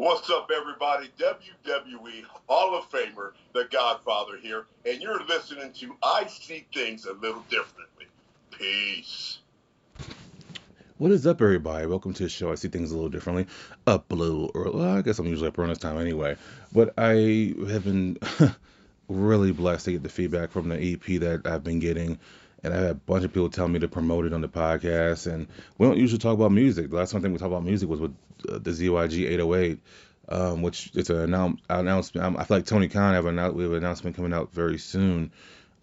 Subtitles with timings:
[0.00, 1.10] What's up, everybody?
[1.18, 7.12] WWE Hall of Famer, the Godfather here, and you're listening to I See Things a
[7.12, 8.06] Little Differently.
[8.50, 9.40] Peace.
[10.96, 11.84] What is up, everybody?
[11.84, 12.50] Welcome to the show.
[12.50, 13.46] I see things a little differently.
[13.86, 14.70] Up a little early.
[14.74, 16.38] Well, I guess I'm usually up around this time anyway.
[16.72, 18.16] But I have been
[19.08, 22.18] really blessed to get the feedback from the EP that I've been getting.
[22.64, 25.30] And I had a bunch of people tell me to promote it on the podcast.
[25.30, 25.46] And
[25.76, 26.88] we don't usually talk about music.
[26.88, 29.78] The last time we talked about music was with the ZYG 808,
[30.28, 32.38] um, which it's an announce, announcement.
[32.38, 35.32] I feel like Tony Khan have an, we have an announcement coming out very soon.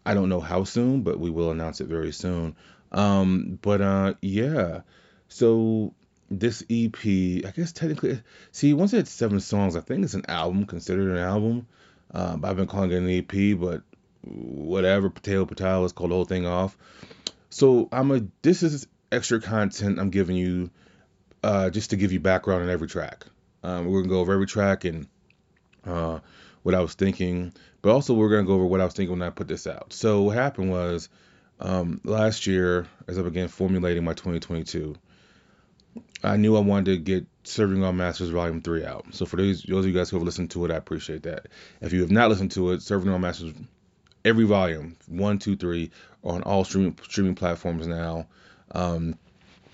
[0.05, 2.55] I don't know how soon, but we will announce it very soon.
[2.91, 4.81] Um, but uh, yeah,
[5.27, 5.93] so
[6.29, 10.25] this EP, I guess technically, see, once it had seven songs, I think it's an
[10.29, 11.67] album, considered an album.
[12.11, 13.81] Um, I've been calling it an EP, but
[14.23, 16.77] whatever, potato potato, let's call the whole thing off.
[17.49, 20.69] So I'm a, this is extra content I'm giving you,
[21.43, 23.25] uh, just to give you background on every track.
[23.63, 25.07] Um, we're gonna go over every track and
[25.85, 26.19] uh,
[26.63, 29.27] what I was thinking, but also we're gonna go over what I was thinking when
[29.27, 29.93] I put this out.
[29.93, 31.09] So what happened was,
[31.59, 34.95] um, last year, as I began formulating my 2022,
[36.23, 39.05] I knew I wanted to get Serving All Masters Volume 3 out.
[39.11, 41.47] So for those, those of you guys who have listened to it, I appreciate that.
[41.81, 43.53] If you have not listened to it, Serving All Masters,
[44.25, 45.91] every volume, one, two, three,
[46.23, 48.27] on all streaming streaming platforms now.
[48.71, 49.17] Um,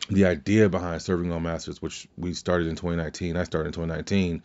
[0.09, 4.43] the idea behind Serving All Masters, which we started in 2019, I started in 2019,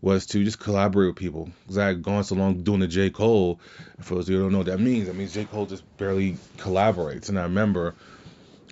[0.00, 1.50] was to just collaborate with people.
[1.62, 3.10] Because I had gone so long doing the J.
[3.10, 3.60] Cole.
[4.00, 5.44] For those of you who don't know what that means, I mean, J.
[5.44, 7.28] Cole just barely collaborates.
[7.28, 7.94] And I remember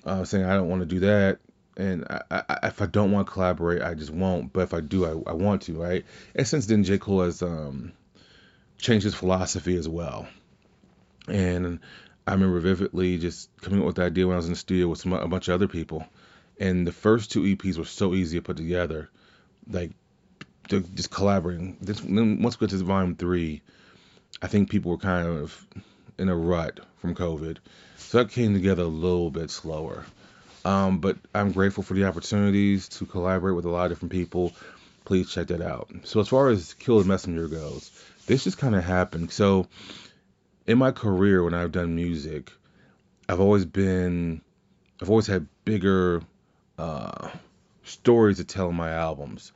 [0.05, 1.41] uh, saying, I don't want to do that
[1.79, 4.53] and I, I, if I don't want to collaborate, I just won't.
[4.53, 6.05] But if I do, I, I want to, right?
[6.35, 6.99] And since then, J.
[6.99, 7.93] Cole has um,
[8.79, 10.27] changed his philosophy as well.
[11.29, 11.79] And
[12.27, 14.89] I remember vividly just coming up with the idea when I was in the studio
[14.89, 16.05] with some, a bunch of other people.
[16.61, 19.09] And the first two EPs were so easy to put together,
[19.71, 19.93] like
[20.69, 21.77] just collaborating.
[21.81, 23.63] This, once we got to volume three,
[24.43, 25.67] I think people were kind of
[26.19, 27.59] in a rut from COVID,
[27.97, 30.05] so that came together a little bit slower.
[30.65, 34.53] Um, but I'm grateful for the opportunities to collaborate with a lot of different people.
[35.05, 35.91] Please check that out.
[36.05, 37.91] So as far as Kill the Messenger goes,
[38.27, 39.31] this just kind of happened.
[39.31, 39.69] So
[40.67, 42.53] in my career, when I've done music,
[43.29, 44.43] I've always been,
[45.01, 46.23] I've always had bigger
[46.79, 47.31] uh,
[47.83, 49.53] stories to tell in my albums,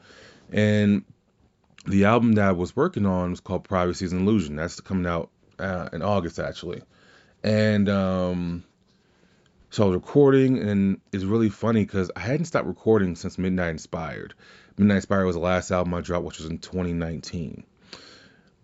[0.50, 1.05] and
[1.87, 4.56] the album that I was working on was called Privacy is an Illusion.
[4.56, 6.83] That's coming out uh, in August actually,
[7.43, 8.65] and um,
[9.72, 13.71] so I was recording, and it's really funny because I hadn't stopped recording since Midnight
[13.71, 14.34] Inspired.
[14.77, 17.65] Midnight Inspired was the last album I dropped, which was in 2019.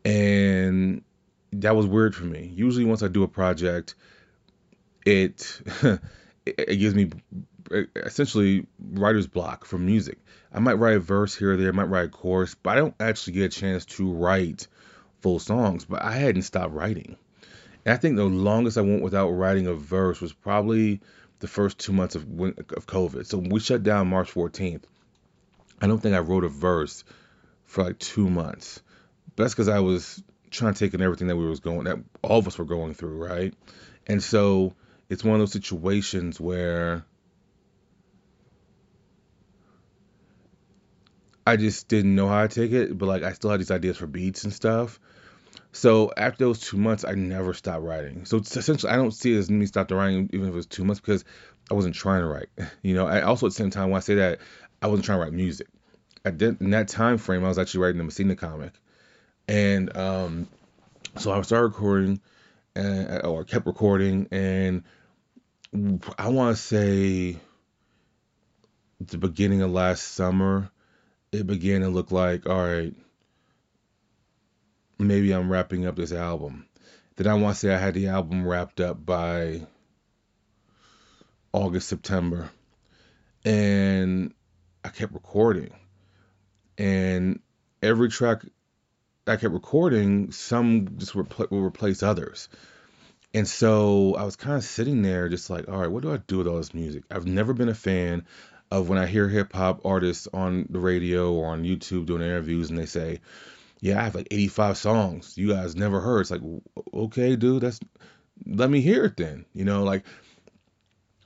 [0.05, 1.03] And
[1.53, 2.53] that was weird for me.
[2.55, 3.95] Usually, once I do a project,
[5.07, 5.63] it
[6.45, 7.11] it gives me
[7.97, 10.19] essentially writer's block for music.
[10.53, 12.77] I might write a verse here or there, I might write a chorus, but I
[12.77, 14.67] don't actually get a chance to write
[15.21, 15.85] full songs.
[15.85, 17.17] But I hadn't stopped writing.
[17.85, 21.01] And I think the longest I went without writing a verse was probably
[21.41, 23.27] the first two months of of COVID.
[23.27, 24.85] So we shut down March 14th.
[25.81, 27.05] I don't think I wrote a verse
[27.65, 28.83] for like two months.
[29.37, 31.99] But that's because I was trying to take in everything that we was going that
[32.23, 33.55] all of us were going through, right?
[34.07, 34.75] And so
[35.09, 37.05] it's one of those situations where
[41.49, 43.97] I just didn't know how to take it, but like I still had these ideas
[43.97, 45.01] for beats and stuff.
[45.73, 48.27] So after those two months, I never stopped writing.
[48.27, 50.85] So essentially, I don't see it as me stopped writing even if it was two
[50.85, 51.25] months because
[51.71, 52.49] I wasn't trying to write.
[52.83, 54.41] You know, I also at the same time when I say that,
[54.83, 55.69] I wasn't trying to write music.
[56.23, 58.73] I did in that time frame, I was actually writing the Messina comic,
[59.49, 60.49] and um,
[61.17, 62.21] so I started recording,
[62.77, 64.83] and or kept recording, and
[66.19, 67.37] I want to say
[69.01, 70.71] the beginning of last summer,
[71.33, 72.95] it began to look like all right
[74.99, 76.67] maybe I'm wrapping up this album.
[77.17, 79.67] Then I want to say I had the album wrapped up by
[81.53, 82.51] August, September.
[83.45, 84.35] And
[84.85, 85.73] I kept recording.
[86.77, 87.41] And
[87.83, 88.43] every track
[89.27, 92.49] I kept recording, some just repl- will replace others.
[93.35, 96.17] And so I was kind of sitting there, just like, all right, what do I
[96.17, 97.05] do with all this music?
[97.11, 98.25] I've never been a fan
[98.71, 102.71] of when I hear hip hop artists on the radio or on YouTube doing interviews
[102.71, 103.21] and they say,
[103.81, 106.21] yeah, I have like 85 songs you guys never heard.
[106.21, 106.43] It's like,
[106.93, 107.81] okay, dude, that's
[108.47, 109.45] let me hear it then.
[109.53, 110.05] You know, like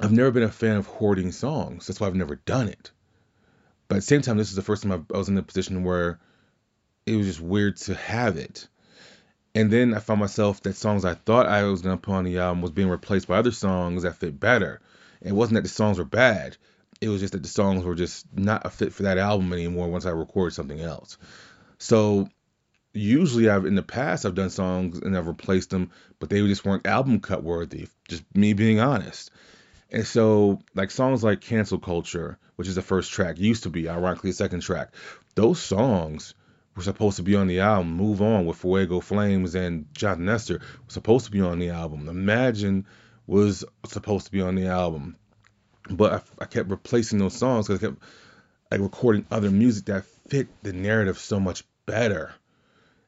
[0.00, 1.86] I've never been a fan of hoarding songs.
[1.86, 2.90] That's why I've never done it.
[3.88, 5.84] But at the same time, this is the first time I was in a position
[5.84, 6.18] where
[7.06, 8.68] it was just weird to have it.
[9.54, 12.38] And then I found myself that songs I thought I was gonna put on the
[12.38, 14.80] album was being replaced by other songs that fit better.
[15.20, 16.56] It wasn't that the songs were bad.
[17.02, 19.88] It was just that the songs were just not a fit for that album anymore
[19.88, 21.18] once I recorded something else.
[21.78, 22.28] So
[22.92, 25.90] usually I've in the past I've done songs and I've replaced them,
[26.20, 27.88] but they just weren't album cut worthy.
[28.08, 29.32] Just me being honest.
[29.90, 33.88] And so like songs like Cancel Culture, which is the first track, used to be
[33.88, 34.94] ironically the second track.
[35.34, 36.34] Those songs
[36.76, 37.96] were supposed to be on the album.
[37.96, 42.08] Move On with Fuego Flames and Jonathan Esther was supposed to be on the album.
[42.08, 42.86] Imagine
[43.26, 45.16] was supposed to be on the album.
[45.90, 48.02] But I, I kept replacing those songs because I kept
[48.70, 52.32] like recording other music that fit the narrative so much better.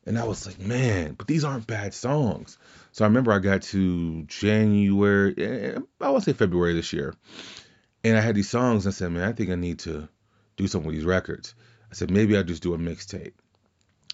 [0.06, 2.58] And I was like, man, but these aren't bad songs.
[2.92, 7.14] So I remember I got to January, eh, I would say February this year,
[8.02, 8.86] and I had these songs.
[8.86, 10.08] I said, man, I think I need to
[10.56, 11.54] do something with these records.
[11.90, 13.32] I said, maybe I'll just do a mixtape.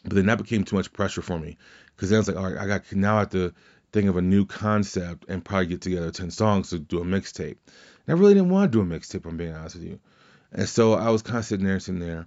[0.04, 1.58] But then that became too much pressure for me
[1.94, 3.52] because then I was like, all right, I got now I have to
[3.92, 7.56] think of a new concept and probably get together 10 songs to do a mixtape.
[8.06, 10.00] And I really didn't want to do a mixtape, I'm being honest with you.
[10.52, 12.26] And so I was kind of sitting there, sitting there,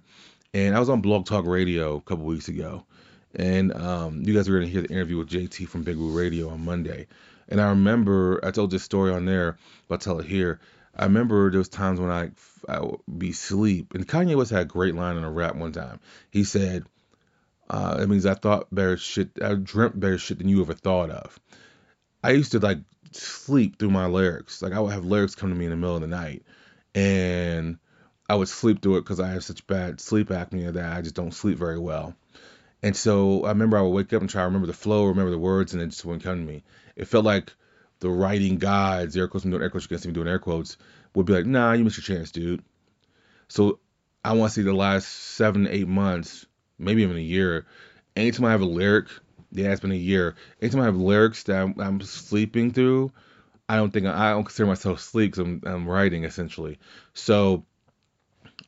[0.54, 2.84] and I was on Blog Talk Radio a couple weeks ago,
[3.34, 6.16] and um, you guys are going to hear the interview with JT from Big Woo
[6.16, 7.06] Radio on Monday.
[7.48, 10.60] And I remember I told this story on there, but I'll tell it here.
[10.96, 12.30] I remember there was times when I
[12.68, 15.72] I would be asleep, and Kanye West had a great line in a rap one
[15.72, 16.00] time.
[16.30, 16.84] He said,
[17.68, 21.10] uh, "It means I thought better shit, I dreamt better shit than you ever thought
[21.10, 21.38] of."
[22.22, 22.78] I used to like
[23.14, 24.62] sleep through my lyrics.
[24.62, 26.42] Like I would have lyrics come to me in the middle of the night,
[26.94, 27.78] and
[28.28, 31.14] I would sleep through it because I have such bad sleep apnea that I just
[31.14, 32.14] don't sleep very well.
[32.82, 35.30] And so I remember I would wake up and try to remember the flow, remember
[35.30, 36.62] the words, and it just wouldn't come to me.
[36.96, 37.52] It felt like
[38.00, 40.38] the writing gods, air quotes, I'm doing air quotes, you can see me doing air
[40.38, 40.76] quotes,
[41.14, 42.62] would be like, nah, you missed your chance, dude.
[43.48, 43.78] So
[44.22, 46.46] I want to see the last seven, eight months,
[46.78, 47.66] maybe even a year.
[48.16, 49.08] Anytime I have a lyric,
[49.54, 50.34] yeah, it's been a year.
[50.60, 53.12] Anytime I have lyrics that I'm, I'm sleeping through,
[53.68, 56.78] I don't think I don't consider myself asleep because I'm, I'm writing essentially.
[57.14, 57.64] So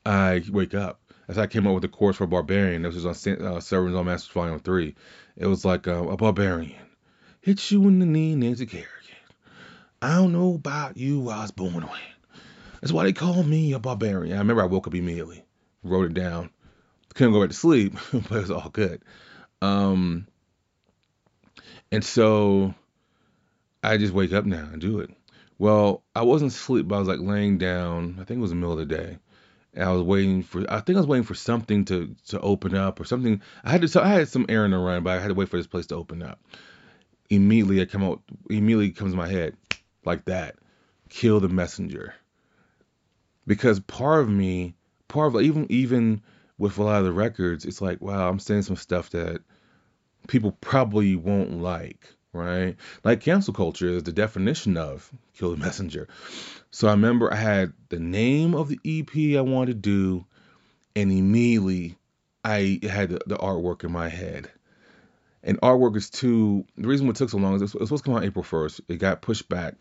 [0.05, 2.81] I wake up as I came up with the chorus for Barbarian.
[2.81, 4.95] This was on uh, Serving All Masters Volume 3.
[5.35, 6.75] It was like uh, a barbarian.
[7.41, 8.87] hits you in the knee, Nancy Kerrigan.
[10.01, 11.99] I don't know about you, I was born when.
[12.81, 14.35] That's why they call me a barbarian.
[14.35, 15.43] I remember I woke up immediately,
[15.83, 16.51] wrote it down.
[17.13, 19.01] Couldn't go back to sleep, but it was all good.
[19.61, 20.27] Um,
[21.91, 22.73] and so
[23.83, 25.09] I just wake up now and do it.
[25.59, 28.17] Well, I wasn't asleep, but I was like laying down.
[28.19, 29.17] I think it was the middle of the day.
[29.73, 30.65] And I was waiting for.
[30.71, 33.41] I think I was waiting for something to to open up or something.
[33.63, 33.87] I had to.
[33.87, 35.87] So I had some errand to run, but I had to wait for this place
[35.87, 36.39] to open up.
[37.29, 38.21] Immediately, I come out.
[38.49, 39.55] Immediately comes my head,
[40.05, 40.55] like that.
[41.09, 42.15] Kill the messenger.
[43.45, 44.75] Because part of me,
[45.07, 46.21] part of even even
[46.57, 49.41] with a lot of the records, it's like, wow, I'm saying some stuff that
[50.27, 52.75] people probably won't like right?
[53.03, 56.07] Like cancel culture is the definition of kill the messenger.
[56.71, 60.25] So I remember I had the name of the EP I wanted to do,
[60.95, 61.97] and immediately
[62.43, 64.49] I had the, the artwork in my head.
[65.43, 66.65] And artwork is too.
[66.77, 68.81] The reason it took so long is it was supposed to come out April 1st.
[68.89, 69.75] It got pushed back.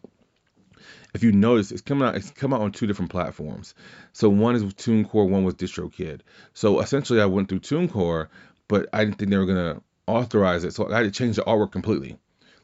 [1.15, 2.15] If you notice, it's coming out.
[2.15, 3.75] It's come out on two different platforms.
[4.13, 6.21] So one is with TuneCore, one was DistroKid.
[6.53, 8.29] So essentially, I went through TuneCore,
[8.69, 10.75] but I didn't think they were gonna authorize it.
[10.75, 12.17] So I had to change the artwork completely.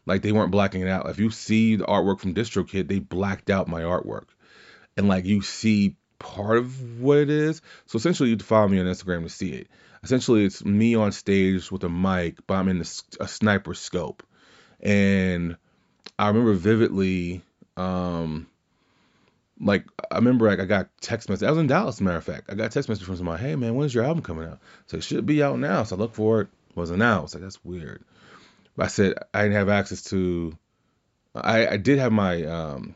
[0.06, 1.08] Like they weren't blacking it out.
[1.08, 4.26] If you see the artwork from DistroKid, they blacked out my artwork.
[4.96, 7.62] And like you see part of what it is.
[7.86, 9.68] So essentially, you follow me on Instagram to see it.
[10.02, 14.24] Essentially, it's me on stage with a mic, but I'm in a sniper scope.
[14.80, 15.56] And
[16.18, 17.42] I remember vividly,
[17.76, 18.48] um,
[19.60, 21.46] like I remember like I got text message.
[21.46, 22.50] I was in Dallas, matter of fact.
[22.50, 24.58] I got text message from somebody, hey man, when's your album coming out?
[24.86, 25.84] So it should be out now.
[25.84, 26.48] So I look for it.
[26.74, 27.18] Wasn't out.
[27.18, 28.04] I was like, that's weird.
[28.78, 30.56] I said I didn't have access to.
[31.34, 32.94] I, I did have my um,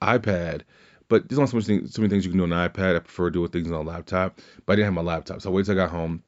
[0.00, 0.62] iPad,
[1.08, 2.96] but there's not so, much things, so many things you can do on an iPad.
[2.96, 5.42] I prefer doing things on a laptop, but I didn't have my laptop.
[5.42, 6.22] So I waited till I got home,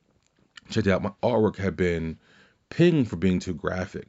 [0.71, 1.03] checked it out.
[1.03, 2.19] My artwork had been
[2.71, 4.09] pinged for being too graphic.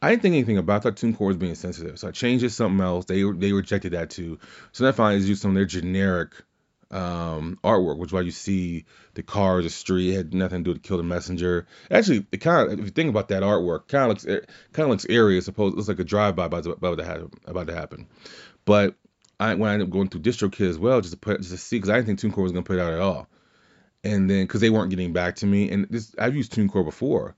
[0.00, 2.54] I didn't think anything about that TuneCore was being sensitive, so I changed it to
[2.54, 3.04] something else.
[3.06, 4.38] They they rejected that too.
[4.72, 6.30] So then I finally used some of their generic
[6.90, 10.72] um, artwork, which is why you see the cars, the street, had nothing to do
[10.72, 11.66] with kill the messenger.
[11.90, 14.88] Actually, it kind of, if you think about that artwork, kind of looks kind of
[14.88, 15.36] looks eerie.
[15.36, 17.30] I suppose it looks like a drive-by about to, about to happen.
[17.44, 18.06] About to happen.
[18.64, 18.94] But
[19.40, 21.58] I when I ended up going through DistroKid as well, just to put just to
[21.58, 23.28] see, because I didn't think TuneCore was gonna put it out at all.
[24.04, 27.34] And then because they weren't getting back to me, and this I've used TuneCore before,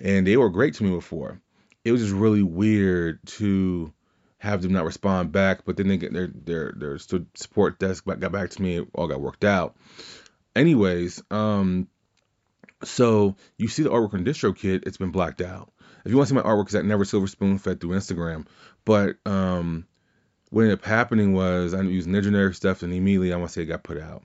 [0.00, 1.40] and they were great to me before.
[1.84, 3.92] It was just really weird to
[4.44, 8.30] have them not respond back, but then they get their their their support desk got
[8.32, 8.78] back to me.
[8.78, 9.74] It all got worked out.
[10.54, 11.88] Anyways, um,
[12.82, 15.72] so you see the artwork on DistroKid, it's been blacked out.
[16.04, 18.46] If you want to see my artwork, it's at Never Silver Spoon Fed through Instagram.
[18.84, 19.86] But um,
[20.50, 23.62] what ended up happening was I used generic stuff, and immediately I want to say
[23.62, 24.22] it got put out.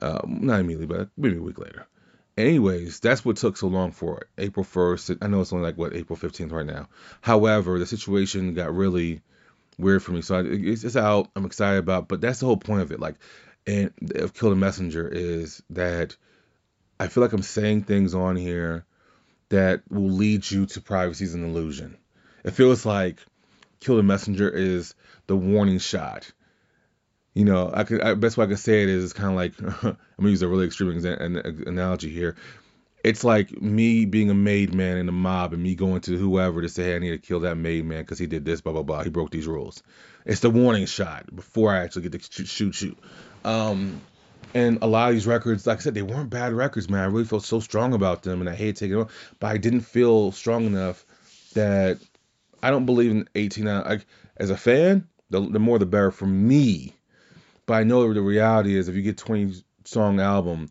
[0.00, 1.86] Um, not immediately, but maybe a week later.
[2.36, 4.22] Anyways, that's what took so long for.
[4.38, 5.18] April 1st.
[5.20, 6.88] I know it's only like what April 15th right now.
[7.20, 9.20] However, the situation got really
[9.78, 10.22] weird for me.
[10.22, 11.30] So I, it's, it's out.
[11.36, 13.00] I'm excited about, but that's the whole point of it.
[13.00, 13.16] Like,
[13.66, 16.16] and of Kill the Messenger is that
[16.98, 18.84] I feel like I'm saying things on here
[19.50, 21.98] that will lead you to privacy and illusion.
[22.44, 23.18] It feels like
[23.80, 24.94] Kill the Messenger is
[25.26, 26.32] the warning shot.
[27.34, 29.36] You know, I could I, best way I could say it is it's kind of
[29.36, 29.52] like
[29.84, 32.36] I'm gonna use a really extreme exa- analogy here.
[33.04, 36.62] It's like me being a made man in a mob and me going to whoever
[36.62, 38.72] to say, hey, I need to kill that made man because he did this, blah
[38.72, 39.02] blah blah.
[39.02, 39.82] He broke these rules.
[40.24, 42.98] It's the warning shot before I actually get to shoot shoot.
[43.44, 44.00] Um,
[44.54, 47.00] and a lot of these records, like I said, they weren't bad records, man.
[47.00, 49.08] I really felt so strong about them, and I hate taking them,
[49.40, 51.04] but I didn't feel strong enough
[51.54, 51.98] that
[52.62, 53.64] I don't believe in 18.
[53.64, 56.94] Like as a fan, the, the more the better for me.
[57.72, 60.68] But I know the reality is if you get 20 song album,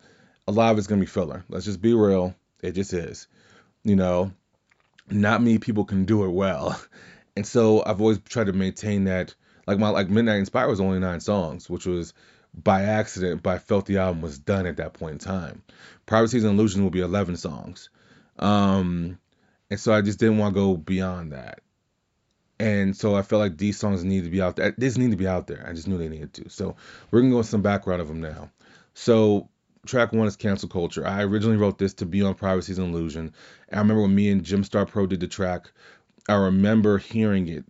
[0.48, 1.44] a lot of it's gonna be filler.
[1.50, 2.36] Let's just be real.
[2.62, 3.28] It just is.
[3.84, 4.34] You know,
[5.10, 6.80] not many people can do it well.
[7.36, 9.34] And so I've always tried to maintain that.
[9.66, 12.14] Like my like Midnight Inspire was only nine songs, which was
[12.54, 15.64] by accident, but I felt the album was done at that point in time.
[16.06, 17.90] Privacy and Illusion will be 11 songs.
[18.38, 19.18] Um,
[19.72, 21.62] and so I just didn't want to go beyond that.
[22.62, 24.76] And so I felt like these songs need to be out there.
[24.78, 25.66] These need to be out there.
[25.68, 26.50] I just knew they needed to.
[26.50, 26.76] So
[27.10, 28.52] we're gonna go with some background of them now.
[28.94, 29.50] So
[29.88, 31.06] track one is cancel culture.
[31.08, 33.34] I originally wrote this to be on Privacy's Illusion.
[33.70, 35.72] And I remember when me and Jim Star Pro did the track,
[36.30, 37.66] I remember hearing it,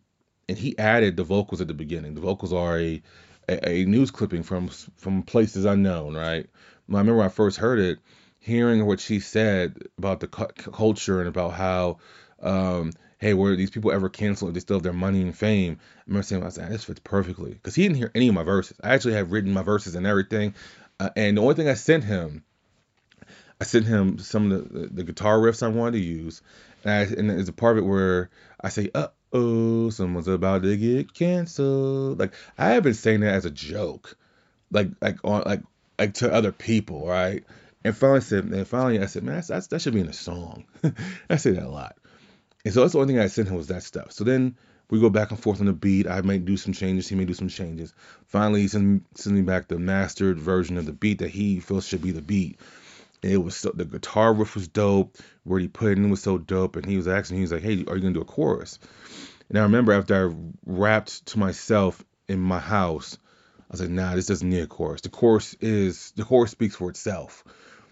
[0.50, 2.14] and he added the vocals at the beginning.
[2.14, 3.02] The vocals are a
[3.48, 6.46] a, a news clipping from from places unknown, right?
[6.46, 6.52] I
[6.90, 8.00] remember when I first heard it,
[8.40, 12.00] hearing what she said about the cu- culture and about how
[12.42, 12.92] um,
[13.22, 15.78] hey, were these people ever canceled they still have their money and fame?
[15.80, 17.54] I remember saying, I like, this fits perfectly.
[17.54, 18.78] Because he didn't hear any of my verses.
[18.84, 20.56] I actually have written my verses and everything.
[21.00, 22.44] Uh, and the only thing I sent him,
[23.62, 26.42] I sent him some of the, the guitar riffs I wanted to use.
[26.84, 30.64] And, I, and there's a part of it where I say, uh oh, someone's about
[30.64, 32.20] to get canceled.
[32.20, 34.18] Like, I have been saying that as a joke.
[34.72, 35.62] Like, like on, like,
[36.00, 37.44] like to other people, right?
[37.84, 40.14] And finally said, and finally I said, man, that's, that's, that should be in a
[40.14, 40.66] song.
[41.30, 41.96] I say that a lot.
[42.64, 44.12] And so that's the only thing I sent him was that stuff.
[44.12, 44.56] So then
[44.90, 46.08] we go back and forth on the beat.
[46.08, 47.08] I may do some changes.
[47.08, 47.94] He may do some changes.
[48.28, 51.88] Finally, he sends, sends me back the mastered version of the beat that he feels
[51.88, 52.60] should be the beat.
[53.24, 55.18] And it was so, the guitar riff was dope.
[55.44, 56.76] Where he put it in was so dope.
[56.76, 58.78] And he was asking, he was like, "Hey, are you gonna do a chorus?"
[59.50, 63.18] And I remember after I rapped to myself in my house,
[63.58, 65.02] I was like, "Nah, this doesn't need a chorus.
[65.02, 67.44] The chorus is the chorus speaks for itself."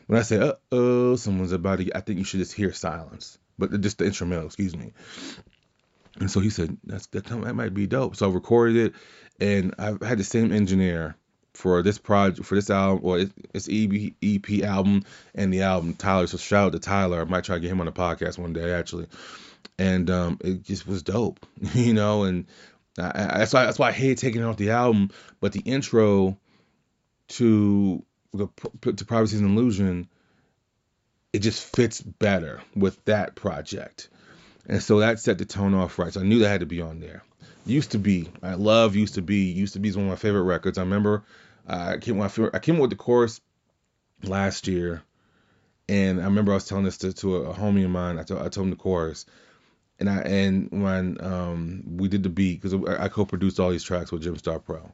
[0.07, 3.37] When I say, "Uh oh, someone's about to," I think you should just hear silence
[3.59, 4.93] but just the instrumental, excuse me.
[6.19, 8.15] And so he said, That's that, that might be dope.
[8.15, 8.93] So I recorded it,
[9.39, 11.15] and I've had the same engineer
[11.53, 13.19] for this project, for this album, or
[13.53, 15.03] it's EP, EP album
[15.35, 16.27] and the album Tyler.
[16.27, 17.21] So shout out to Tyler.
[17.21, 19.07] I might try to get him on the podcast one day actually.
[19.77, 22.23] And um, it just was dope, you know.
[22.23, 22.45] And
[22.97, 25.11] I, I, that's why that's why I hate taking off the album.
[25.39, 26.37] But the intro
[27.29, 28.47] to the
[28.95, 30.07] to Privacy and Illusion
[31.33, 34.09] it just fits better with that project.
[34.67, 36.13] And so that set the tone off right.
[36.13, 37.23] So I knew that had to be on there.
[37.65, 39.51] Used to be, I love Used to Be.
[39.51, 40.77] Used to Be is one of my favorite records.
[40.77, 41.23] I remember
[41.67, 43.41] uh, I came I came up with the chorus
[44.23, 45.03] last year,
[45.87, 48.17] and I remember I was telling this to, to a, homie of mine.
[48.17, 49.25] I told, I told him the chorus,
[49.99, 53.83] and I and when um, we did the beat because I, I co-produced all these
[53.83, 54.91] tracks with Jim Star Pro,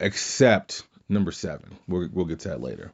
[0.00, 1.76] except number seven.
[1.86, 2.92] We'll, we'll get to that later.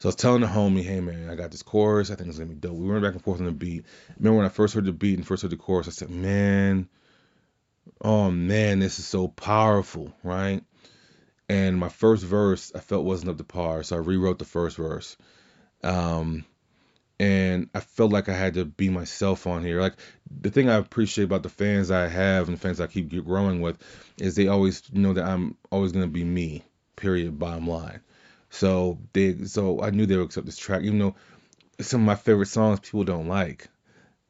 [0.00, 2.10] So I was telling the homie, hey man, I got this chorus.
[2.10, 2.76] I think it's gonna be dope.
[2.76, 3.84] We went back and forth on the beat.
[4.18, 6.88] Remember when I first heard the beat and first heard the chorus, I said, man,
[8.00, 10.62] oh man, this is so powerful, right?
[11.48, 14.76] And my first verse I felt wasn't up to par, so I rewrote the first
[14.76, 15.16] verse.
[15.82, 16.44] Um,
[17.18, 19.80] and I felt like I had to be myself on here.
[19.80, 19.94] Like
[20.30, 23.60] the thing I appreciate about the fans I have and the fans I keep growing
[23.60, 23.78] with
[24.18, 26.64] is they always know that I'm always gonna be me.
[26.94, 27.36] Period.
[27.38, 28.00] Bottom line.
[28.50, 31.14] So they so I knew they would accept this track, even though
[31.80, 33.68] some of my favorite songs people don't like.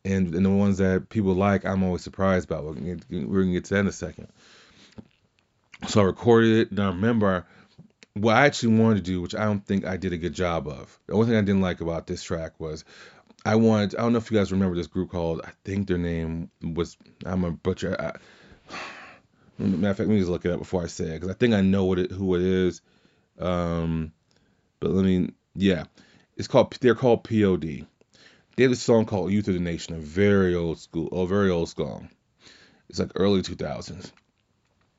[0.04, 2.64] And, and the ones that people like, I'm always surprised about.
[2.64, 3.08] We're gonna, get,
[3.52, 4.28] get to that in a second.
[5.88, 7.46] So I recorded it, and I remember
[8.14, 10.66] what I actually wanted to do, which I don't think I did a good job
[10.66, 10.98] of.
[11.06, 12.84] The only thing I didn't like about this track was
[13.44, 13.96] I wanted.
[13.96, 15.40] I don't know if you guys remember this group called.
[15.44, 16.96] I think their name was.
[17.24, 17.96] I'm a butcher.
[17.98, 18.74] I,
[19.58, 21.34] matter of fact, let me just look it up before I say it because I
[21.34, 22.80] think I know what it who it is.
[23.38, 24.12] Um,
[24.80, 25.84] but let me, yeah,
[26.36, 26.76] it's called.
[26.80, 27.86] They're called POD.
[28.56, 31.50] They have a song called "Youth of the Nation," a very old school, a very
[31.50, 32.08] old song.
[32.88, 34.12] It's like early 2000s,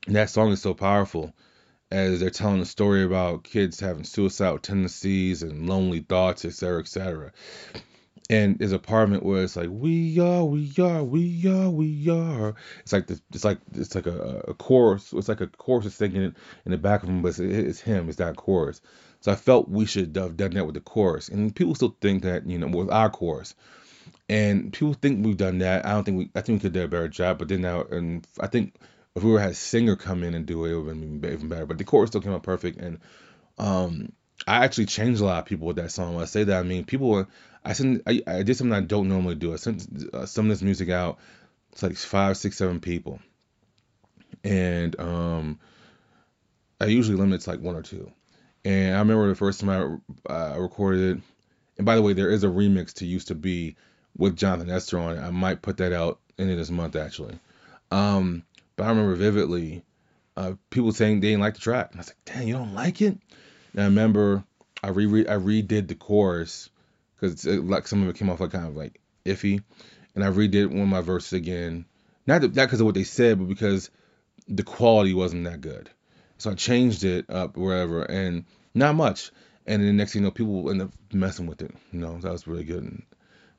[0.08, 1.34] And that song is so powerful
[1.92, 6.80] as they're telling a story about kids having suicidal tendencies and lonely thoughts, et cetera,
[6.82, 7.32] et cetera.
[8.32, 11.70] And there's a part of it where it's like, we are, we are, we are,
[11.70, 12.54] we are.
[12.82, 15.12] It's like this, it's like it's like a, a chorus.
[15.14, 18.08] It's like a chorus is singing in the back of him, but it's, it's him.
[18.08, 18.82] It's not chorus.
[19.22, 21.30] So I felt we should have done that with the chorus.
[21.30, 23.56] And people still think that you know with our chorus.
[24.30, 25.88] And people think we've done that.
[25.88, 26.30] I don't think we.
[26.36, 27.40] I think we could do a better job.
[27.40, 28.76] But then now, and I think
[29.16, 31.32] if we were had a singer come in and do it, it would have been
[31.32, 31.66] even better.
[31.66, 33.00] But the chorus still came out perfect, and
[33.58, 34.12] um,
[34.46, 36.14] I actually changed a lot of people with that song.
[36.14, 37.28] When I say that, I mean people were.
[37.64, 38.04] I sent.
[38.08, 39.54] I, I did something I don't normally do.
[39.54, 41.20] I sent uh, some of this music out.
[41.72, 43.20] It's like five, six, seven people,
[44.44, 45.60] and um,
[46.80, 48.12] I usually limit to like one or two.
[48.66, 51.24] And I remember the first time I uh, recorded it.
[51.78, 53.76] And by the way, there is a remix to "Used to Be"
[54.18, 55.22] with Jonathan Esther on it.
[55.22, 57.40] I might put that out in this month actually.
[57.92, 58.44] Um,
[58.76, 59.84] but I remember vividly
[60.38, 61.90] uh, people saying they didn't like the track.
[61.92, 63.18] And I was like, "Damn, you don't like it?"
[63.74, 64.44] And I remember
[64.84, 66.70] I re I redid the chorus
[67.20, 69.62] because like some of it came off like kind of like iffy,
[70.16, 71.86] and I redid one of my verses again.
[72.28, 73.90] Not not because of what they said, but because
[74.48, 75.90] the quality wasn't that good.
[76.38, 79.32] So I changed it up wherever, and not much.
[79.66, 81.72] And then the next thing you know, people end up messing with it.
[81.92, 82.84] You know, that was really good.
[82.84, 83.04] And,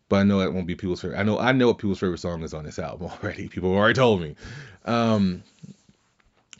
[0.09, 1.19] but I know that won't be people's favorite.
[1.19, 3.49] I know I know what people's favorite song is on this album already.
[3.49, 4.35] People already told me.
[4.85, 5.43] Um,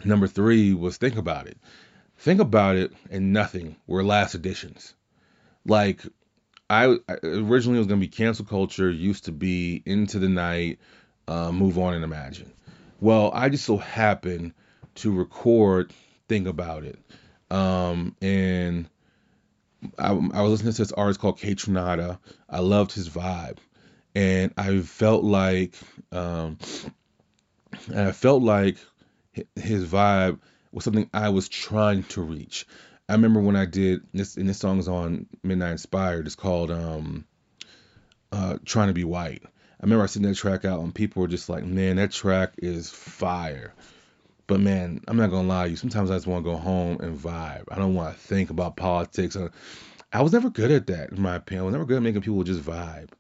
[0.05, 1.59] number three was Think About It.
[2.19, 4.95] Think About It and Nothing were last editions.
[5.67, 6.03] Like
[6.71, 10.79] I, I originally was gonna be cancel culture, used to be into the night,
[11.27, 12.53] uh, move on and imagine.
[13.01, 14.55] Well, I just so happened
[14.97, 15.93] to record
[16.29, 16.99] Think About It,
[17.51, 18.89] um, and
[19.99, 22.19] I, I was listening to this artist called Kaytranada.
[22.49, 23.59] I loved his vibe,
[24.15, 25.75] and I felt like,
[26.13, 26.59] um,
[27.89, 28.77] and I felt like
[29.57, 30.39] his vibe
[30.71, 32.65] was something I was trying to reach.
[33.11, 36.27] I remember when I did this, and this song is on Midnight Inspired.
[36.27, 37.27] It's called um,
[38.31, 41.29] uh, "Trying to Be White." I remember I sent that track out, and people were
[41.29, 43.75] just like, "Man, that track is fire."
[44.47, 45.77] But man, I'm not gonna lie to you.
[45.77, 47.65] Sometimes I just want to go home and vibe.
[47.69, 49.37] I don't want to think about politics.
[50.13, 51.63] I was never good at that, in my opinion.
[51.63, 53.11] I was never good at making people just vibe,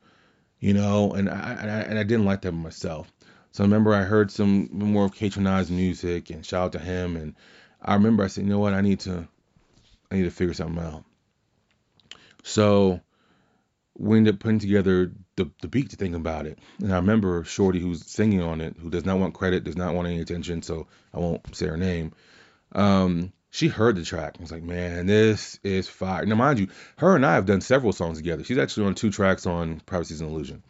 [0.61, 1.14] you know.
[1.14, 3.11] And I and I, and I didn't like that myself.
[3.50, 7.16] So I remember I heard some more of Kaytranada's music and shout out to him.
[7.16, 7.35] And
[7.83, 9.26] I remember I said, you know what, I need to
[10.11, 11.05] I need to figure something out.
[12.42, 13.01] So
[13.96, 16.59] we ended up putting together the, the beat to think about it.
[16.81, 19.94] And I remember Shorty, who's singing on it, who does not want credit, does not
[19.94, 22.12] want any attention, so I won't say her name.
[22.73, 26.25] Um, she heard the track and was like, man, this is fire.
[26.25, 26.68] Now, mind you,
[26.99, 28.44] her and I have done several songs together.
[28.44, 30.62] She's actually on two tracks on Privacy's an Illusion.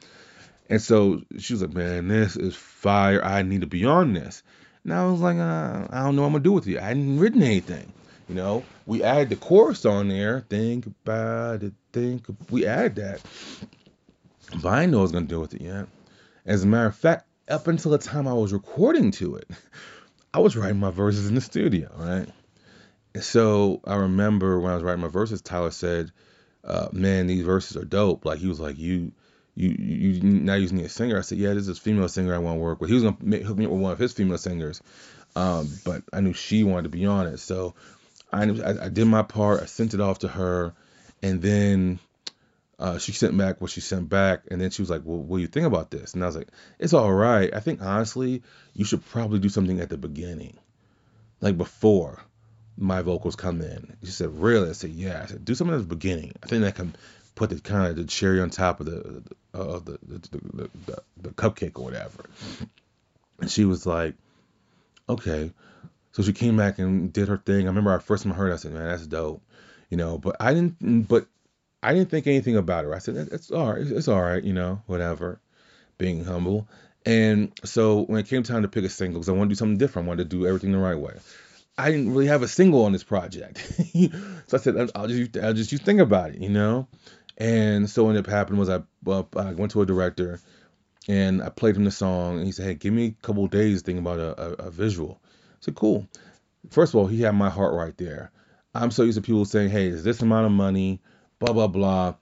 [0.69, 3.23] And so she was like, man, this is fire.
[3.23, 4.43] I need to be on this.
[4.85, 6.79] And I was like, uh, I don't know what I'm going to do with you.
[6.79, 7.93] I hadn't written anything.
[8.31, 10.45] You know, we add the chorus on there.
[10.49, 11.73] Think about it.
[11.93, 12.27] Think.
[12.49, 13.21] We add that.
[14.63, 15.89] But I know I was to deal with it yet.
[16.47, 19.51] As a matter of fact, up until the time I was recording to it,
[20.33, 22.29] I was writing my verses in the studio, right?
[23.17, 26.13] And so I remember when I was writing my verses, Tyler said,
[26.63, 29.11] uh, "Man, these verses are dope." Like he was like, "You,
[29.57, 32.39] you, you not using a singer?" I said, "Yeah, this is a female singer I
[32.39, 34.39] want to work with." He was gonna hook me up with one of his female
[34.39, 34.81] singers,
[35.35, 37.75] um, but I knew she wanted to be on it, so
[38.33, 38.43] I,
[38.85, 39.63] I, did my part.
[39.63, 40.73] I sent it off to her,
[41.23, 41.99] and then
[42.79, 45.37] uh, she sent back what she sent back, and then she was like, "Well, what
[45.37, 47.53] do you think about this?" And I was like, "It's all right.
[47.55, 48.43] I think honestly,
[48.75, 50.57] you should probably do something at the beginning,
[51.41, 52.23] like before
[52.79, 55.89] my vocals come in." She said, "Really?" I said, "Yeah." I said, "Do something at
[55.89, 56.33] the beginning.
[56.43, 56.97] I think that can
[57.35, 61.03] put the kind of the cherry on top of the uh, the, the, the, the
[61.19, 62.25] the cupcake or whatever."
[63.41, 64.15] And she was like,
[65.09, 65.53] "Okay."
[66.13, 67.67] So she came back and did her thing.
[67.67, 69.43] I remember our first time I heard, it, I said, "Man, that's dope,"
[69.91, 70.19] you know.
[70.19, 71.09] But I didn't.
[71.09, 71.27] But
[71.83, 72.93] I didn't think anything about it.
[72.93, 73.87] I said, "It's all right.
[73.87, 75.41] It's all right," you know, whatever.
[75.99, 76.69] Being humble.
[77.07, 79.59] And so when it came time to pick a single, because I wanted to do
[79.59, 81.15] something different, I wanted to do everything the right way.
[81.79, 83.59] I didn't really have a single on this project,
[84.49, 86.89] so I said, "I'll just I'll just you think about it," you know.
[87.39, 90.41] And so what ended up happening was I, I went to a director
[91.09, 93.83] and I played him the song, and he said, "Hey, give me a couple days
[93.83, 95.21] thinking about a, a, a visual."
[95.61, 96.07] Said, cool.
[96.71, 98.31] First of all, he had my heart right there.
[98.75, 101.01] I'm so used to people saying, hey, is this amount of money,
[101.39, 102.15] blah, blah, blah.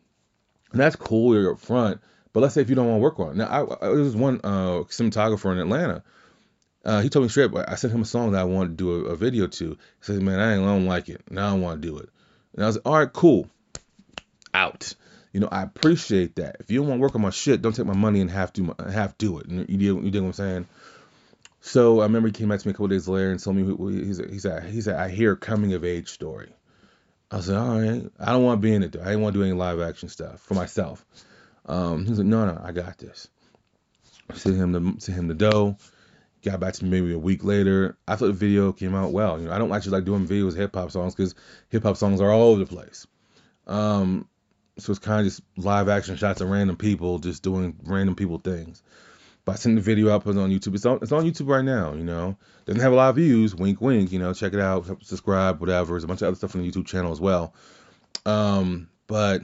[0.72, 2.00] And that's cool, you're up front.
[2.32, 3.36] But let's say if you don't want to work on it.
[3.36, 6.02] Now, I, I, there was one uh, cinematographer in Atlanta.
[6.84, 9.06] Uh, he told me straight, I sent him a song that I wanted to do
[9.06, 9.70] a, a video to.
[9.70, 11.22] He said, man, I, I don't like it.
[11.30, 12.08] Now I don't want to do it.
[12.54, 13.48] And I was like, all right, cool.
[14.54, 14.94] Out.
[15.32, 16.56] You know, I appreciate that.
[16.60, 18.52] If you don't want to work on my shit, don't take my money and have
[18.54, 19.48] to half do it.
[19.48, 20.66] You, you, you dig what I'm saying?
[21.68, 24.02] So I remember he came back to me a couple days later and told me
[24.02, 26.48] he said, he said, I hear coming of age story.
[27.30, 29.02] I said, all right, I don't want to be in it though.
[29.02, 31.04] I didn't want to do any live action stuff for myself.
[31.66, 33.28] Um, he said, no, no, I got this.
[34.32, 35.76] Sent him the sent him the dough.
[36.42, 37.98] Got back to me maybe a week later.
[38.08, 39.38] I thought the video came out well.
[39.38, 41.34] You know, I don't actually like doing videos hip hop songs because
[41.68, 43.06] hip hop songs are all over the place.
[43.66, 44.26] Um,
[44.78, 48.38] so it's kind of just live action shots of random people just doing random people
[48.38, 48.82] things.
[49.50, 50.74] I sent the video up, on YouTube.
[50.74, 52.36] It's on, it's on YouTube right now, you know.
[52.66, 54.32] Doesn't have a lot of views, wink, wink, you know.
[54.32, 55.92] Check it out, subscribe, whatever.
[55.92, 57.54] There's a bunch of other stuff on the YouTube channel as well.
[58.26, 59.42] Um, but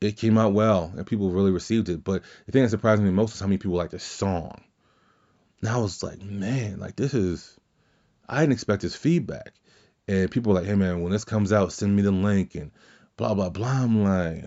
[0.00, 2.04] it came out well and people really received it.
[2.04, 4.62] But the thing that surprised me most is how many people like the song.
[5.60, 7.58] And I was like, man, like this is,
[8.28, 9.54] I didn't expect this feedback.
[10.08, 12.70] And people were like, hey man, when this comes out, send me the link and
[13.16, 13.82] blah blah blah.
[13.82, 14.44] I'm like,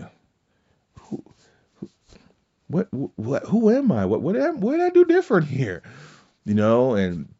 [2.70, 4.04] what, what, who am I?
[4.06, 5.82] What, what, am, what did I do different here?
[6.44, 7.34] You know, and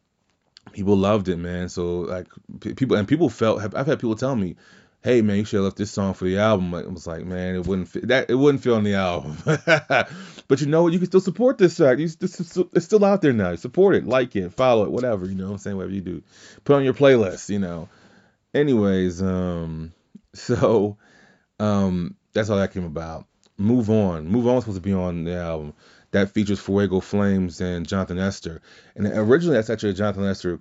[0.73, 1.69] people loved it, man.
[1.69, 2.27] So like
[2.59, 3.61] people and people felt.
[3.75, 4.55] I've had people tell me,
[5.03, 6.73] hey man, you should have left this song for the album.
[6.73, 9.37] I was like, man, it wouldn't fit that it wouldn't fit on the album.
[10.47, 10.93] but you know what?
[10.93, 11.97] You can still support this track.
[11.99, 13.55] You, it's still out there now.
[13.55, 15.25] Support it, like it, follow it, whatever.
[15.25, 15.77] You know what I'm saying?
[15.77, 16.23] Whatever you do.
[16.63, 17.89] Put on your playlist, you know.
[18.53, 19.93] Anyways, um,
[20.33, 20.97] so
[21.59, 23.27] um that's all that came about.
[23.61, 24.27] Move on.
[24.27, 25.73] Move on supposed to be on the album.
[26.11, 28.61] That features Fuego Flames and Jonathan Esther.
[28.95, 30.59] And originally that's actually a Jonathan Esther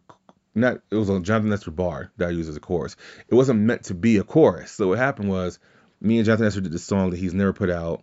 [0.55, 2.97] not it was a Jonathan Esther bar that I used as a chorus.
[3.29, 4.73] It wasn't meant to be a chorus.
[4.73, 5.59] So what happened was
[6.01, 8.03] me and Jonathan Esther did this song that he's never put out,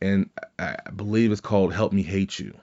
[0.00, 2.54] and I believe it's called "Help Me Hate You."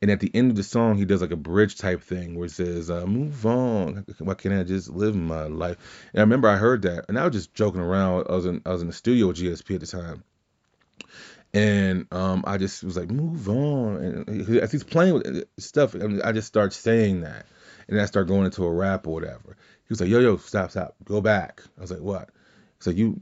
[0.00, 2.46] And at the end of the song, he does like a bridge type thing where
[2.46, 5.76] it says, uh, "Move on, why can't I just live my life?"
[6.12, 8.26] And I remember I heard that, and I was just joking around.
[8.28, 10.24] I was in I was in the studio with GSP at the time,
[11.54, 15.40] and um, I just was like, "Move on," and uh, as he's playing with uh,
[15.58, 17.46] stuff, I, mean, I just start saying that
[17.88, 19.56] and I start going into a rap or whatever.
[19.56, 22.30] He was like, "Yo, yo, stop, stop, go back." I was like, "What?"
[22.78, 23.20] He's like, "You,"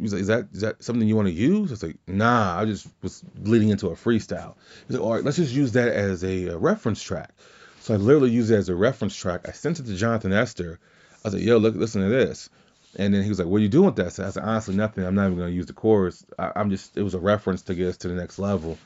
[0.00, 2.60] he's like, "Is that is that something you want to use?" I was like, "Nah,
[2.60, 4.54] I just was leading into a freestyle."
[4.86, 7.32] He's like, "All right, let's just use that as a, a reference track."
[7.80, 9.48] So I literally used it as a reference track.
[9.48, 10.78] I sent it to Jonathan Esther.
[11.24, 12.48] I was like, "Yo, look, listen to this."
[12.96, 14.76] And then he was like, "What are you doing with that?" So I said, "Honestly,
[14.76, 15.04] nothing.
[15.04, 16.24] I'm not even gonna use the chorus.
[16.38, 18.78] I, I'm just it was a reference to get us to the next level."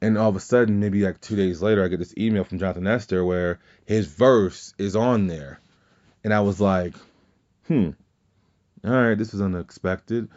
[0.00, 2.58] And all of a sudden, maybe like two days later, I get this email from
[2.58, 5.60] Jonathan Esther where his verse is on there.
[6.22, 6.94] And I was like,
[7.66, 7.90] hmm,
[8.84, 10.28] all right, this is unexpected.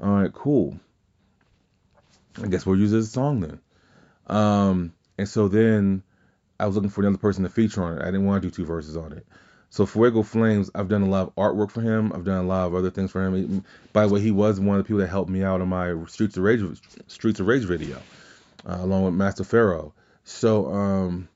[0.00, 0.78] All right, cool.
[2.42, 3.60] I guess we'll use this song then.
[4.26, 6.02] Um, and so then
[6.58, 8.02] I was looking for another person to feature on it.
[8.02, 9.26] I didn't want to do two verses on it.
[9.72, 12.12] So Fuego Flames, I've done a lot of artwork for him.
[12.14, 13.64] I've done a lot of other things for him.
[13.94, 15.96] By the way, he was one of the people that helped me out on my
[16.08, 16.60] Streets of Rage
[17.06, 17.96] Streets of Rage video
[18.68, 19.94] uh, along with Master Pharaoh.
[20.24, 21.28] So um,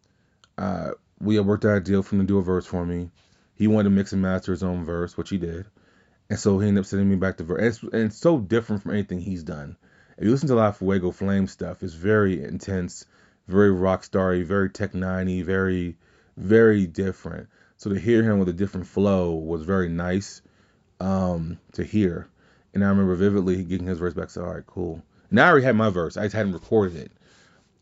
[0.59, 3.09] uh, we worked out a deal to do a verse for me.
[3.55, 5.65] He wanted to mix and master his own verse, which he did.
[6.29, 7.83] And so he ended up sending me back the verse.
[7.83, 9.79] And and it's so different from anything he's done.
[10.19, 13.07] If you listen to a lot of Fuego Flame stuff, it's very intense,
[13.49, 15.97] very rock starry, very Tech N9ne, very,
[16.37, 17.49] very different.
[17.77, 20.43] So to hear him with a different flow was very nice
[21.01, 22.29] um, to hear.
[22.75, 24.31] And I remember vividly getting his verse back.
[24.31, 25.03] So all right, cool.
[25.31, 26.17] Now I already had my verse.
[26.17, 27.13] I just hadn't recorded it.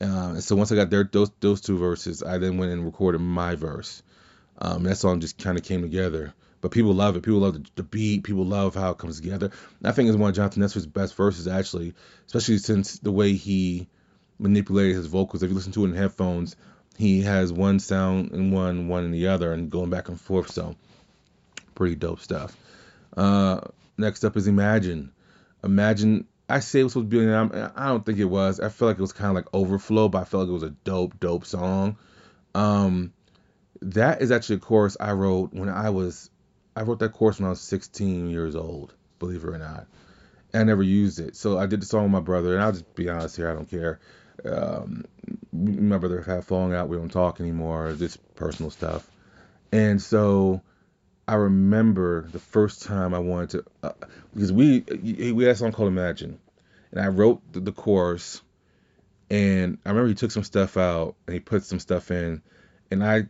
[0.00, 3.20] Uh, so once I got their those those two verses, I then went and recorded
[3.20, 4.02] my verse.
[4.58, 6.34] Um, that song just kind of came together.
[6.60, 7.22] But people love it.
[7.22, 8.24] People love the, the, beat.
[8.24, 9.50] People love how it comes together.
[9.80, 11.92] And I think it's one of Jonathan Esther's best verses, actually,
[12.26, 13.86] especially since the way he
[14.38, 15.42] manipulated his vocals.
[15.42, 16.56] If you listen to it in headphones,
[16.96, 20.50] he has one sound in one, one in the other, and going back and forth.
[20.50, 20.76] So,
[21.74, 22.56] pretty dope stuff.
[23.16, 23.60] Uh,
[23.98, 25.12] next up is Imagine.
[25.62, 28.60] Imagine I say it was supposed to be, I don't think it was.
[28.60, 30.62] I feel like it was kind of like overflow, but I felt like it was
[30.62, 31.96] a dope, dope song.
[32.54, 33.12] Um,
[33.80, 36.30] that is actually a chorus I wrote when I was,
[36.76, 39.86] I wrote that chorus when I was 16 years old, believe it or not.
[40.52, 41.34] I never used it.
[41.34, 43.54] So I did the song with my brother, and I'll just be honest here, I
[43.54, 43.98] don't care.
[44.44, 45.04] Um,
[45.52, 49.08] my brother had falling out, we don't talk anymore, just personal stuff.
[49.72, 50.62] And so
[51.26, 53.92] I remember the first time I wanted to, uh,
[54.34, 54.80] because we
[55.32, 56.38] we had a song called Imagine,
[56.90, 58.42] and I wrote the, the, chorus,
[59.30, 62.42] and I remember he took some stuff out and he put some stuff in,
[62.90, 63.24] and I,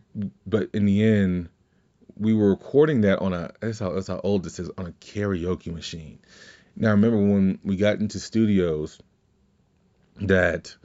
[0.45, 1.49] but in the end,
[2.17, 4.91] we were recording that on a that's how that's how old this is on a
[4.91, 6.19] karaoke machine.
[6.75, 8.99] Now I remember when we got into studios,
[10.17, 10.75] that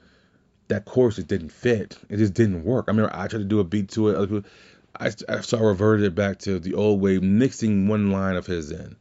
[0.71, 1.99] that chorus just didn't fit.
[2.09, 2.87] It just didn't work.
[2.89, 4.21] I remember I tried to do a beat to it.
[4.21, 4.51] People,
[4.99, 8.47] I, I so I reverted it back to the old way, mixing one line of
[8.47, 8.97] his in.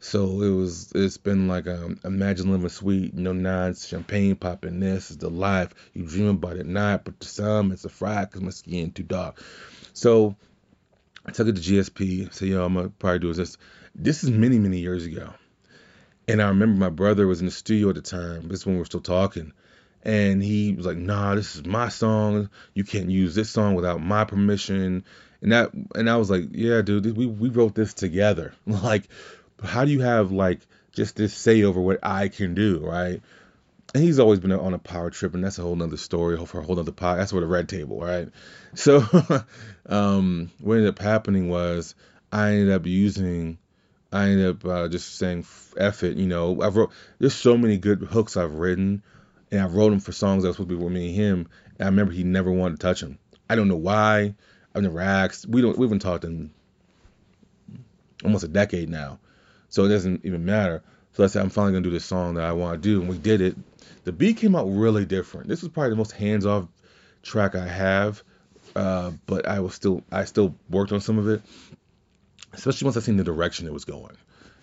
[0.00, 0.92] So it was.
[0.94, 4.80] It's been like um, imagine living sweet, no nines, champagne popping.
[4.80, 8.24] This is the life you dream about at night, but to some it's a fry
[8.24, 9.42] because my skin too dark.
[9.92, 10.36] So
[11.26, 12.32] I took it to GSP.
[12.32, 13.58] Said, yo, I'm gonna probably do this.
[13.94, 15.34] This is many, many years ago.
[16.28, 18.48] And I remember my brother was in the studio at the time.
[18.48, 19.52] This is when we were still talking.
[20.02, 22.48] And he was like, nah, this is my song.
[22.74, 25.04] You can't use this song without my permission.
[25.42, 28.54] And that and I was like, yeah, dude, we, we wrote this together.
[28.66, 29.08] Like,
[29.62, 30.60] how do you have like
[30.92, 33.20] just this say over what I can do, right?
[33.94, 36.60] And he's always been on a power trip, and that's a whole nother story for
[36.60, 37.18] a whole nother pod.
[37.18, 38.28] That's what a red table, right?
[38.74, 39.04] So,
[39.86, 41.96] um, what ended up happening was
[42.30, 43.58] I ended up using,
[44.12, 45.44] I ended up uh, just saying
[45.76, 46.62] F it, you know.
[46.62, 49.02] I've wrote there's so many good hooks I've written,
[49.50, 51.48] and I wrote them for songs that was supposed to be with me and him.
[51.78, 53.18] And I remember he never wanted to touch them.
[53.48, 54.34] I don't know why.
[54.74, 55.46] I've never asked.
[55.46, 55.76] We don't.
[55.76, 56.50] We haven't talked in
[58.22, 59.18] almost a decade now,
[59.68, 60.82] so it doesn't even matter.
[61.12, 63.08] So I said I'm finally gonna do this song that I want to do, and
[63.08, 63.56] we did it.
[64.04, 65.48] The beat came out really different.
[65.48, 66.68] This was probably the most hands-off
[67.22, 68.22] track I have,
[68.76, 71.42] uh, but I was still I still worked on some of it,
[72.52, 74.16] especially once I seen the direction it was going.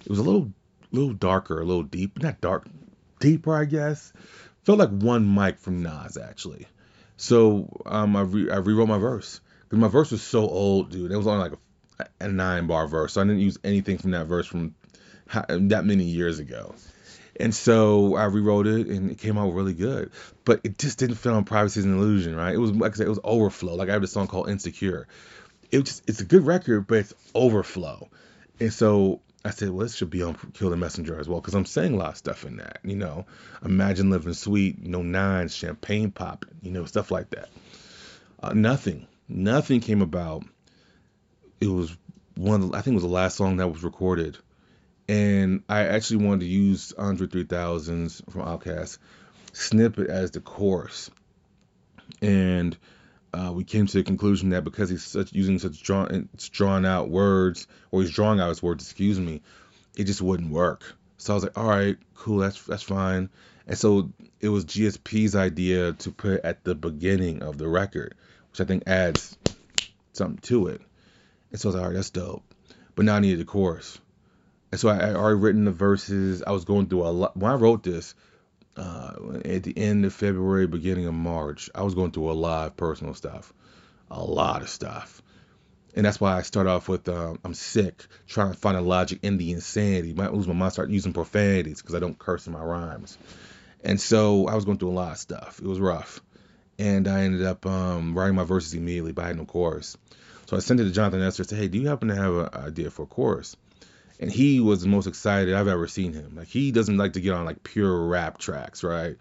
[0.06, 0.52] It was a little
[0.92, 2.66] little darker, a little deep, not dark,
[3.20, 4.14] deeper, I guess.
[4.68, 6.68] Felt like one mic from Nas actually.
[7.16, 11.10] So um, I re- I rewrote my verse because my verse was so old, dude.
[11.10, 11.60] It was only like
[12.00, 14.76] a, a nine bar verse, so I didn't use anything from that verse from
[15.48, 16.76] that many years ago.
[17.40, 20.12] And so I rewrote it and it came out really good.
[20.44, 22.54] But it just didn't fit on Privacy is an Illusion, right?
[22.54, 23.76] It was like I said, it was overflow.
[23.76, 25.08] Like I have a song called Insecure.
[25.72, 28.10] It just it's a good record, but it's overflow.
[28.60, 31.54] And so I said, well, this should be on Kill the Messenger as well, because
[31.54, 32.80] I'm saying a lot of stuff in that.
[32.84, 33.26] You know,
[33.64, 37.50] imagine living sweet, know, nines, champagne popping, you know, stuff like that.
[38.42, 40.44] Uh, nothing, nothing came about.
[41.62, 41.96] It was
[42.36, 44.38] one, of the, I think it was the last song that was recorded
[45.08, 48.98] and I actually wanted to use Andre 3000's from Outkast
[49.54, 51.10] snippet as the chorus,
[52.22, 52.78] and
[53.34, 57.10] uh, we came to the conclusion that because he's such using such drawn drawn out
[57.10, 59.42] words, or he's drawing out his words, excuse me,
[59.96, 60.96] it just wouldn't work.
[61.18, 63.30] So I was like, all right, cool, that's that's fine.
[63.68, 68.16] And so it was GSP's idea to put at the beginning of the record,
[68.52, 69.38] which I think adds
[70.14, 70.82] something to it.
[71.52, 72.44] And so I was like, all right, that's dope.
[72.96, 74.00] But now I needed the chorus.
[74.72, 76.44] And so I, I already written the verses.
[76.44, 77.38] I was going through a lot.
[77.38, 78.16] When I wrote this
[78.78, 82.68] uh, at the end of February, beginning of March, I was going through a lot
[82.68, 83.54] of personal stuff,
[84.12, 85.22] a lot of stuff.
[85.96, 89.20] And that's why I start off with um, I'm sick, trying to find a logic
[89.24, 90.14] in the insanity.
[90.14, 93.18] Might lose my mind, start using profanities because I don't curse in my rhymes.
[93.84, 95.60] And so I was going through a lot of stuff.
[95.60, 96.22] It was rough.
[96.78, 99.98] And I ended up um, writing my verses immediately, but I had no chorus.
[100.46, 102.34] So I sent it to Jonathan Esther and said, Hey, do you happen to have
[102.36, 103.56] an idea for a chorus?
[104.20, 106.36] And he was the most excited I've ever seen him.
[106.36, 109.18] Like he doesn't like to get on like pure rap tracks, right?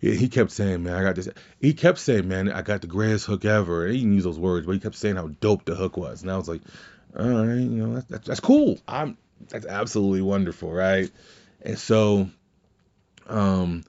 [0.00, 1.28] He kept saying, "Man, I got this."
[1.60, 4.66] He kept saying, "Man, I got the greatest hook ever." he didn't use those words,
[4.66, 6.60] but he kept saying how dope the hook was, and I was like,
[7.16, 8.80] "All right, you know, that's, that's, cool.
[8.88, 9.16] I'm
[9.48, 11.08] that's absolutely wonderful, right?"
[11.60, 12.28] And so,
[13.28, 13.84] um,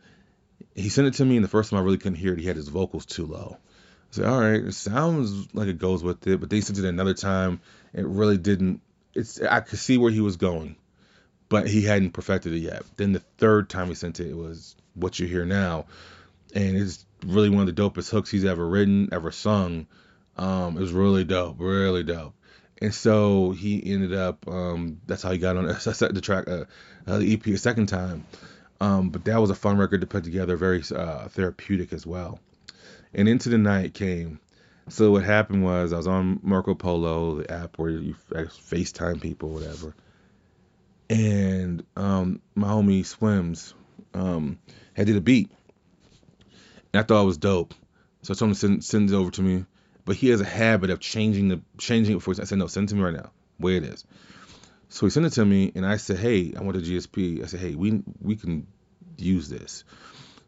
[0.75, 2.45] he sent it to me, and the first time I really couldn't hear it, he
[2.45, 3.57] had his vocals too low.
[3.57, 6.85] I said, "All right, it sounds like it goes with it," but they sent it
[6.85, 7.59] another time.
[7.91, 8.81] It really didn't
[9.13, 10.75] it's I could see where he was going,
[11.49, 12.83] but he hadn't perfected it yet.
[12.97, 15.85] Then the third time he sent it, it was what you hear now,
[16.53, 19.87] and it's really one of the dopest hooks he's ever written, ever sung.
[20.37, 22.33] Um, it was really dope, really dope.
[22.81, 24.47] And so he ended up.
[24.47, 26.65] Um, that's how he got on the track, uh,
[27.07, 28.25] uh, the EP a second time.
[28.81, 32.39] Um, but that was a fun record to put together, very uh, therapeutic as well.
[33.13, 34.39] And into the night came
[34.89, 39.49] so what happened was I was on Marco Polo, the app where you FaceTime people,
[39.49, 39.95] whatever.
[41.09, 43.73] And um, my homie Swims
[44.13, 44.59] um,
[44.93, 45.51] had did a beat,
[46.93, 47.73] and I thought it was dope.
[48.23, 49.65] So I told him to send, send it over to me.
[50.05, 52.31] But he has a habit of changing the changing it for.
[52.31, 53.31] I said no, send it to me right now.
[53.57, 54.05] Where it is.
[54.89, 57.41] So he sent it to me, and I said, hey, I want a GSP.
[57.41, 58.67] I said, hey, we we can
[59.17, 59.85] use this.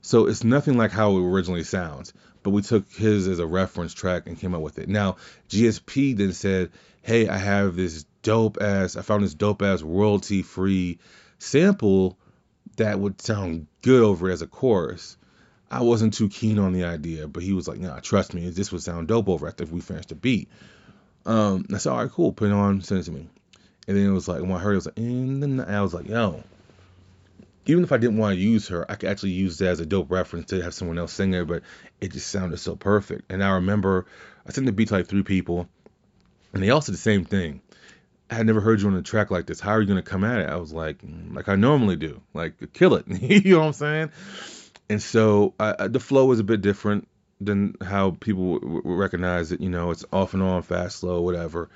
[0.02, 2.13] So it's nothing like how it originally sounds,
[2.45, 4.88] but we took his as a reference track and came up with it.
[4.88, 5.15] Now,
[5.49, 6.69] GSP then said,
[7.01, 10.99] Hey, I have this dope ass, I found this dope ass royalty free
[11.39, 12.19] sample
[12.77, 15.17] that would sound good over as a chorus.
[15.71, 18.71] I wasn't too keen on the idea, but he was like, Nah, trust me, this
[18.71, 20.47] would sound dope over after we finished the beat.
[21.25, 23.27] Um, I said, All right, cool, put it on, send it to me.
[23.88, 25.81] And then it was like, when I heard it, was like, in the night, I
[25.81, 26.43] was like, Yo,
[27.65, 29.86] even if I didn't want to use her, I could actually use that as a
[29.86, 31.63] dope reference to have someone else sing it, but
[32.01, 33.32] it just sounded so perfect.
[33.32, 34.06] And I remember
[34.47, 35.67] I sent the beat to like three people,
[36.54, 37.62] and they all said the same thing.
[38.30, 39.60] I had never heard you on a track like this.
[39.60, 40.49] How are you gonna come at it?
[40.49, 43.06] I was like, mm, like I normally do, like kill it.
[43.21, 44.12] you know what I'm saying?
[44.89, 47.08] And so I, the flow was a bit different.
[47.41, 49.60] than how people w- w- recognize it.
[49.62, 51.69] You know, it's off and on, fast, slow, whatever.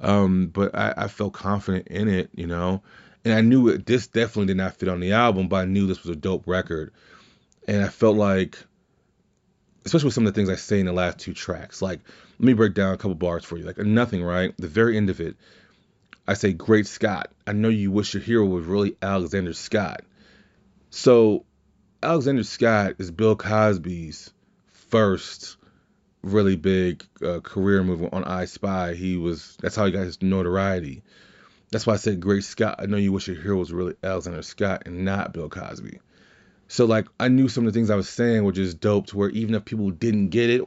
[0.00, 2.82] Um, but I, I felt confident in it, you know,
[3.26, 3.84] and I knew it.
[3.84, 6.46] This definitely did not fit on the album, but I knew this was a dope
[6.46, 6.92] record,
[7.66, 8.56] and I felt like,
[9.84, 11.98] especially with some of the things I say in the last two tracks, like
[12.38, 14.54] let me break down a couple bars for you, like nothing, right?
[14.58, 15.36] The very end of it,
[16.28, 20.02] I say, "Great Scott, I know you wish your hero was really Alexander Scott."
[20.90, 21.44] So
[22.04, 24.32] Alexander Scott is Bill Cosby's
[24.68, 25.56] first
[26.22, 28.94] really big uh, career move on I Spy.
[28.94, 31.02] He was that's how he got his notoriety.
[31.76, 32.76] That's why I said Great Scott.
[32.78, 36.00] I know you wish your hero was really Alexander Scott and not Bill Cosby.
[36.68, 39.18] So like I knew some of the things I was saying were just dope to
[39.18, 40.62] where even if people didn't get it,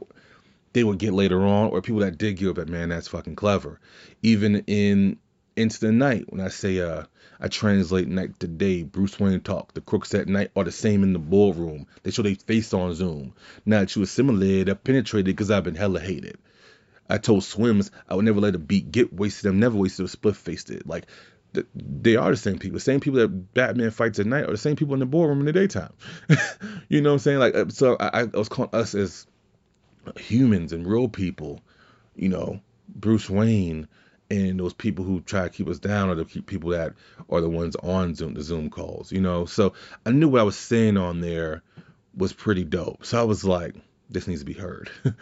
[0.72, 3.80] they would get later on, or people that did give it, man, that's fucking clever.
[4.22, 5.18] Even in
[5.56, 7.06] Into the Night, when I say uh
[7.40, 9.74] I translate night to day, Bruce Wayne talk.
[9.74, 11.88] The crooks at night are the same in the ballroom.
[12.04, 13.34] They show their face on Zoom.
[13.66, 16.38] Now that you assimilated, I penetrated because I've been hella hated.
[17.10, 19.50] I told Swims I would never let a beat get wasted.
[19.50, 20.86] I'm never wasted a split faced it.
[20.86, 21.06] Like
[21.74, 22.76] they are the same people.
[22.76, 25.40] The same people that Batman fights at night are the same people in the boardroom
[25.40, 25.92] in the daytime.
[26.88, 27.38] you know what I'm saying?
[27.38, 29.26] Like uh, so I, I was calling us as
[30.18, 31.60] humans and real people.
[32.14, 33.88] You know, Bruce Wayne
[34.30, 36.94] and those people who try to keep us down are the people that
[37.28, 39.44] are the ones on Zoom, the Zoom calls, you know.
[39.44, 39.74] So
[40.06, 41.62] I knew what I was saying on there
[42.14, 43.04] was pretty dope.
[43.04, 43.74] So I was like,
[44.08, 44.90] this needs to be heard.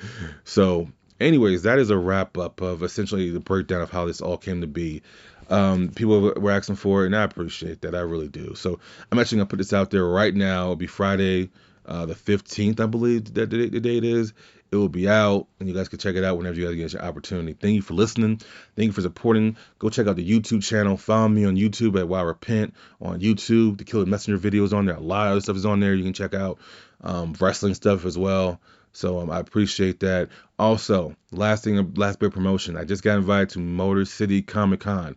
[0.44, 0.90] so,
[1.20, 4.60] anyways, that is a wrap up of essentially the breakdown of how this all came
[4.60, 5.02] to be.
[5.50, 7.94] Um, people were asking for it, and I appreciate that.
[7.94, 8.54] I really do.
[8.54, 10.64] So I'm actually gonna put this out there right now.
[10.64, 11.50] It'll be Friday,
[11.86, 14.34] uh, the 15th, I believe that the, date is.
[14.70, 16.92] It will be out, and you guys can check it out whenever you guys get
[16.92, 17.54] your opportunity.
[17.54, 18.42] Thank you for listening.
[18.76, 19.56] Thank you for supporting.
[19.78, 20.98] Go check out the YouTube channel.
[20.98, 23.78] Follow me on YouTube at Why Repent on YouTube.
[23.78, 24.96] The Kill the Messenger videos on there.
[24.96, 25.94] A lot of other stuff is on there.
[25.94, 26.58] You can check out
[27.00, 28.60] um, wrestling stuff as well.
[28.98, 30.28] So um, I appreciate that.
[30.58, 32.76] Also, last thing, last bit of promotion.
[32.76, 35.14] I just got invited to Motor City Comic Con.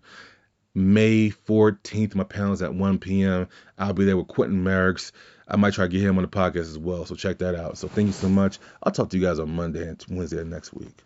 [0.75, 3.47] May 14th, my panel is at 1 p.m.
[3.79, 5.11] I'll be there with Quentin Merricks.
[5.47, 7.07] I might try to get him on the podcast as well.
[7.07, 7.79] So check that out.
[7.79, 8.59] So thank you so much.
[8.83, 11.01] I'll talk to you guys on Monday and Wednesday next week.